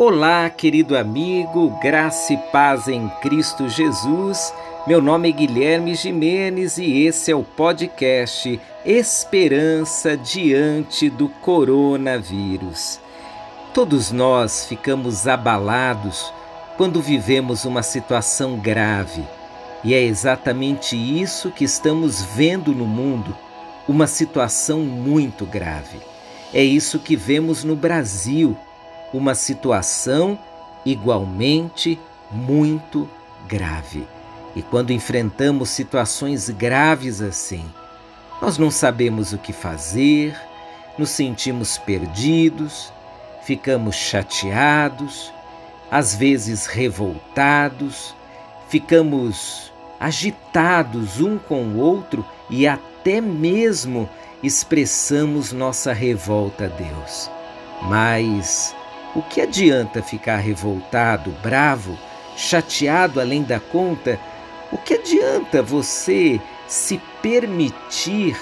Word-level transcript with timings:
Olá, 0.00 0.48
querido 0.48 0.96
amigo, 0.96 1.76
graça 1.82 2.32
e 2.32 2.36
paz 2.52 2.86
em 2.86 3.08
Cristo 3.20 3.68
Jesus. 3.68 4.54
Meu 4.86 5.02
nome 5.02 5.28
é 5.28 5.32
Guilherme 5.32 5.92
Jimenez 5.96 6.78
e 6.78 7.04
esse 7.04 7.32
é 7.32 7.34
o 7.34 7.42
podcast 7.42 8.60
Esperança 8.86 10.16
diante 10.16 11.10
do 11.10 11.28
coronavírus. 11.28 13.00
Todos 13.74 14.12
nós 14.12 14.66
ficamos 14.66 15.26
abalados 15.26 16.32
quando 16.76 17.02
vivemos 17.02 17.64
uma 17.64 17.82
situação 17.82 18.56
grave, 18.56 19.24
e 19.82 19.94
é 19.94 20.00
exatamente 20.00 20.94
isso 20.96 21.50
que 21.50 21.64
estamos 21.64 22.22
vendo 22.22 22.72
no 22.72 22.86
mundo 22.86 23.36
uma 23.88 24.06
situação 24.06 24.78
muito 24.78 25.44
grave. 25.44 25.98
É 26.54 26.62
isso 26.62 27.00
que 27.00 27.16
vemos 27.16 27.64
no 27.64 27.74
Brasil 27.74 28.56
uma 29.12 29.34
situação 29.34 30.38
igualmente 30.84 31.98
muito 32.30 33.08
grave. 33.46 34.06
E 34.54 34.62
quando 34.62 34.92
enfrentamos 34.92 35.70
situações 35.70 36.50
graves 36.50 37.20
assim, 37.20 37.64
nós 38.40 38.58
não 38.58 38.70
sabemos 38.70 39.32
o 39.32 39.38
que 39.38 39.52
fazer, 39.52 40.36
nos 40.98 41.10
sentimos 41.10 41.78
perdidos, 41.78 42.92
ficamos 43.42 43.96
chateados, 43.96 45.32
às 45.90 46.14
vezes 46.14 46.66
revoltados, 46.66 48.14
ficamos 48.68 49.72
agitados 49.98 51.20
um 51.20 51.38
com 51.38 51.62
o 51.62 51.78
outro 51.78 52.24
e 52.50 52.66
até 52.66 53.20
mesmo 53.20 54.08
expressamos 54.42 55.52
nossa 55.52 55.92
revolta 55.92 56.66
a 56.66 56.68
Deus. 56.68 57.30
Mas 57.82 58.74
o 59.14 59.22
que 59.22 59.40
adianta 59.40 60.02
ficar 60.02 60.36
revoltado, 60.36 61.30
bravo, 61.42 61.98
chateado 62.36 63.20
além 63.20 63.42
da 63.42 63.58
conta? 63.58 64.18
O 64.70 64.76
que 64.76 64.94
adianta 64.94 65.62
você 65.62 66.40
se 66.66 67.00
permitir 67.22 68.38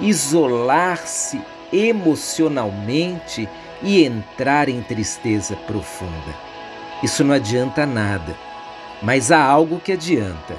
isolar-se 0.00 1.40
emocionalmente 1.72 3.48
e 3.82 4.04
entrar 4.04 4.68
em 4.68 4.82
tristeza 4.82 5.54
profunda? 5.56 6.34
Isso 7.02 7.22
não 7.22 7.34
adianta 7.34 7.86
nada, 7.86 8.36
mas 9.00 9.30
há 9.30 9.42
algo 9.42 9.78
que 9.78 9.92
adianta, 9.92 10.56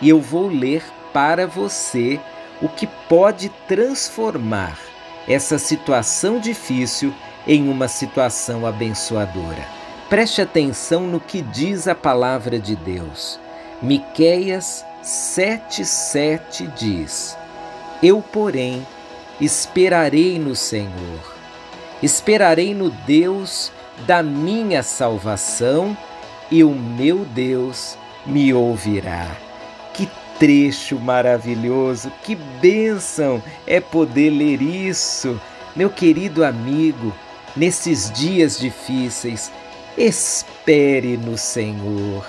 e 0.00 0.08
eu 0.08 0.20
vou 0.20 0.48
ler 0.48 0.82
para 1.12 1.46
você 1.46 2.18
o 2.62 2.68
que 2.68 2.86
pode 2.86 3.50
transformar 3.68 4.78
essa 5.26 5.58
situação 5.58 6.38
difícil 6.38 7.12
em 7.46 7.68
uma 7.68 7.88
situação 7.88 8.66
abençoadora. 8.66 9.66
Preste 10.08 10.42
atenção 10.42 11.02
no 11.06 11.18
que 11.18 11.40
diz 11.40 11.88
a 11.88 11.94
palavra 11.94 12.58
de 12.58 12.76
Deus. 12.76 13.40
Miqueias 13.80 14.84
7:7 15.02 16.68
diz: 16.76 17.36
Eu, 18.02 18.22
porém, 18.22 18.86
esperarei 19.40 20.38
no 20.38 20.54
Senhor. 20.54 21.32
Esperarei 22.02 22.74
no 22.74 22.90
Deus 22.90 23.72
da 24.06 24.22
minha 24.22 24.82
salvação, 24.82 25.96
e 26.50 26.62
o 26.62 26.70
meu 26.70 27.24
Deus 27.24 27.96
me 28.26 28.52
ouvirá. 28.52 29.28
Trecho 30.38 30.98
maravilhoso, 30.98 32.10
que 32.22 32.34
bênção 32.34 33.42
é 33.66 33.80
poder 33.80 34.30
ler 34.30 34.60
isso. 34.60 35.40
Meu 35.76 35.88
querido 35.88 36.44
amigo, 36.44 37.14
nesses 37.56 38.10
dias 38.10 38.58
difíceis, 38.58 39.52
espere 39.96 41.16
no 41.16 41.38
Senhor. 41.38 42.26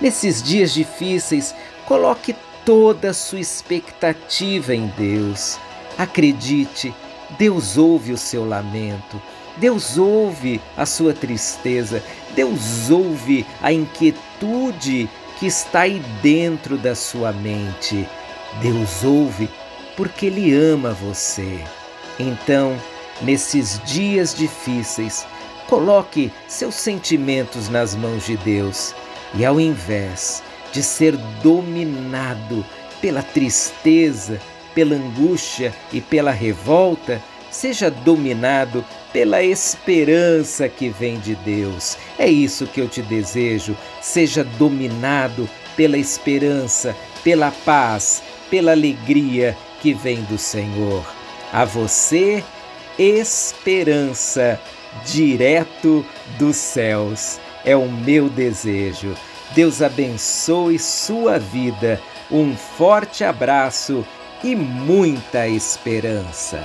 Nesses 0.00 0.42
dias 0.42 0.72
difíceis, 0.72 1.54
coloque 1.86 2.34
toda 2.64 3.10
a 3.10 3.14
sua 3.14 3.40
expectativa 3.40 4.74
em 4.74 4.86
Deus. 4.96 5.58
Acredite, 5.98 6.94
Deus 7.38 7.76
ouve 7.76 8.12
o 8.12 8.18
seu 8.18 8.48
lamento, 8.48 9.20
Deus 9.56 9.98
ouve 9.98 10.60
a 10.76 10.86
sua 10.86 11.12
tristeza, 11.12 12.02
Deus 12.34 12.90
ouve 12.90 13.44
a 13.62 13.72
inquietude 13.72 15.08
que 15.40 15.46
está 15.46 15.80
aí 15.80 16.00
dentro 16.22 16.78
da 16.78 16.94
sua 16.94 17.32
mente. 17.32 18.08
Deus 18.62 19.02
ouve 19.02 19.50
porque 19.96 20.26
Ele 20.26 20.54
ama 20.54 20.92
você. 20.92 21.64
Então, 22.18 22.78
Nesses 23.22 23.78
dias 23.84 24.34
difíceis, 24.34 25.26
coloque 25.68 26.32
seus 26.48 26.74
sentimentos 26.74 27.68
nas 27.68 27.94
mãos 27.94 28.24
de 28.24 28.36
Deus 28.38 28.94
e, 29.34 29.44
ao 29.44 29.60
invés 29.60 30.42
de 30.72 30.82
ser 30.82 31.16
dominado 31.42 32.64
pela 33.00 33.22
tristeza, 33.22 34.40
pela 34.74 34.94
angústia 34.94 35.74
e 35.92 36.00
pela 36.00 36.30
revolta, 36.30 37.22
seja 37.50 37.90
dominado 37.90 38.82
pela 39.12 39.42
esperança 39.42 40.68
que 40.68 40.88
vem 40.88 41.18
de 41.18 41.34
Deus. 41.36 41.96
É 42.18 42.28
isso 42.28 42.66
que 42.66 42.80
eu 42.80 42.88
te 42.88 43.02
desejo. 43.02 43.76
Seja 44.00 44.44
dominado 44.44 45.48
pela 45.76 45.98
esperança, 45.98 46.94
pela 47.22 47.50
paz, 47.50 48.22
pela 48.50 48.72
alegria 48.72 49.56
que 49.80 49.92
vem 49.92 50.22
do 50.22 50.38
Senhor. 50.38 51.04
A 51.52 51.64
você, 51.64 52.44
esperança 52.98 54.60
direto 55.04 56.04
dos 56.38 56.56
céus. 56.56 57.40
É 57.64 57.76
o 57.76 57.90
meu 57.90 58.28
desejo. 58.28 59.14
Deus 59.54 59.82
abençoe 59.82 60.78
sua 60.78 61.38
vida. 61.38 62.00
Um 62.30 62.56
forte 62.56 63.24
abraço 63.24 64.06
e 64.42 64.54
muita 64.54 65.48
esperança. 65.48 66.64